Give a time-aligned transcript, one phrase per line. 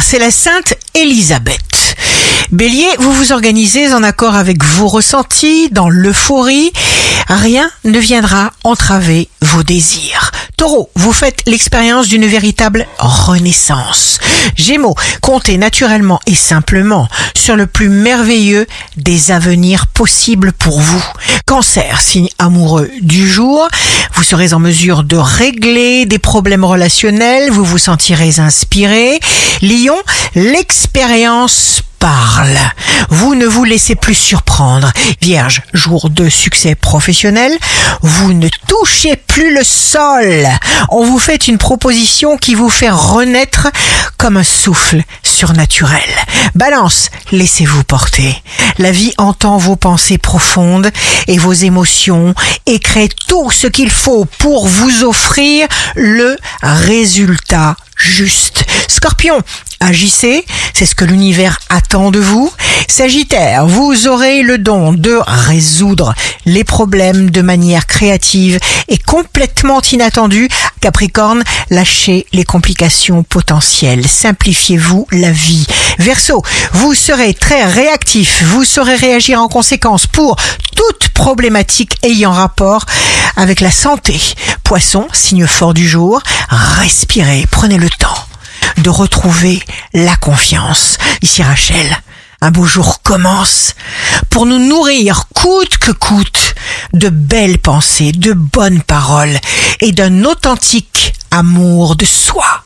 [0.00, 1.96] c'est la Sainte Élisabeth.
[2.50, 6.72] Bélier, vous vous organisez en accord avec vos ressentis, dans l'euphorie.
[7.28, 10.31] Rien ne viendra entraver vos désirs.
[10.56, 14.18] Taureau, vous faites l'expérience d'une véritable renaissance.
[14.54, 21.04] Gémeaux, comptez naturellement et simplement sur le plus merveilleux des avenirs possibles pour vous.
[21.46, 23.68] Cancer, signe amoureux du jour,
[24.14, 29.18] vous serez en mesure de régler des problèmes relationnels, vous vous sentirez inspiré.
[29.62, 29.96] Lion,
[30.34, 31.82] l'expérience
[33.10, 34.90] Vous ne vous laissez plus surprendre.
[35.20, 37.52] Vierge, jour de succès professionnel,
[38.00, 40.48] vous ne touchez plus le sol.
[40.88, 43.68] On vous fait une proposition qui vous fait renaître
[44.16, 46.00] comme un souffle surnaturel.
[46.54, 48.42] Balance, laissez-vous porter.
[48.78, 50.90] La vie entend vos pensées profondes
[51.26, 52.34] et vos émotions
[52.66, 58.64] et crée tout ce qu'il faut pour vous offrir le résultat juste.
[58.88, 59.40] Scorpion,
[59.80, 62.52] agissez, c'est ce que l'univers attend de vous.
[62.88, 70.48] Sagittaire, vous aurez le don de résoudre les problèmes de manière créative et complètement inattendue.
[70.82, 75.64] Capricorne, lâchez les complications potentielles, simplifiez-vous la vie.
[76.00, 80.34] Verseau, vous serez très réactif, vous saurez réagir en conséquence pour
[80.74, 82.84] toute problématique ayant rapport
[83.36, 84.20] avec la santé.
[84.64, 88.26] Poisson, signe fort du jour, respirez, prenez le temps
[88.78, 89.62] de retrouver
[89.94, 90.98] la confiance.
[91.22, 91.96] Ici Rachel,
[92.42, 93.76] un beau jour commence
[94.28, 96.56] pour nous nourrir coûte que coûte
[96.92, 99.38] de belles pensées, de bonnes paroles
[99.80, 102.60] et d'un authentique amour de soi.